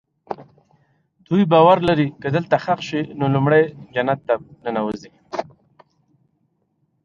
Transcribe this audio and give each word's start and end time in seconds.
دوی 1.27 1.43
باور 1.51 1.77
لري 1.87 2.07
که 2.21 2.27
دلته 2.35 2.55
ښخ 2.63 2.79
شي 2.89 3.01
نو 3.19 3.25
لومړی 3.35 3.63
جنت 3.95 4.19
ته 4.27 4.35
ننوځي. 4.63 5.11